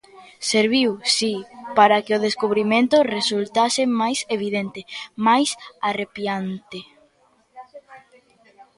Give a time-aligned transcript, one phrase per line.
[0.51, 1.33] serviu, si,
[1.77, 4.81] para que o descubrimento resultase máis evidente,
[5.27, 5.49] máis
[5.89, 6.79] arrepiante.